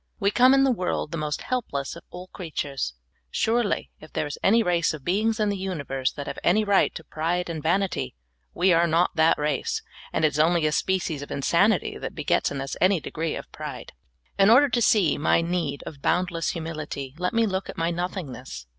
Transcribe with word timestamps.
We 0.19 0.31
come 0.31 0.55
in 0.55 0.63
the 0.63 0.71
world 0.71 1.11
the 1.11 1.17
most 1.19 1.43
helpless 1.43 1.95
of 1.95 2.01
all 2.09 2.25
creatures. 2.29 2.95
Surely, 3.29 3.91
if 3.99 4.11
there 4.11 4.25
is 4.25 4.39
any 4.41 4.63
race 4.63 4.95
of 4.95 5.03
beings 5.05 5.39
in 5.39 5.49
the 5.49 5.55
universe 5.55 6.11
that 6.13 6.25
have 6.25 6.39
any 6.43 6.63
right 6.63 6.91
to 6.95 7.03
pride 7.03 7.51
and 7.51 7.61
vanity, 7.61 8.15
we 8.51 8.73
are 8.73 8.87
not 8.87 9.15
that 9.15 9.37
race, 9.37 9.83
and 10.11 10.25
it 10.25 10.29
is 10.29 10.39
only 10.39 10.65
a 10.65 10.71
species 10.71 11.21
of 11.21 11.29
insanit}' 11.29 12.01
that 12.01 12.15
begets 12.15 12.49
in 12.49 12.61
us 12.61 12.75
an}^ 12.81 12.99
degree 13.03 13.35
of 13.35 13.51
pride. 13.51 13.91
In 14.39 14.49
order 14.49 14.69
to 14.69 14.81
see 14.81 15.19
my 15.19 15.39
need 15.41 15.83
of 15.85 16.01
boundless 16.01 16.53
humilit}', 16.53 17.13
let 17.19 17.31
me 17.35 17.45
look 17.45 17.69
at 17.69 17.77
my 17.77 17.91
nothingness. 17.91 18.65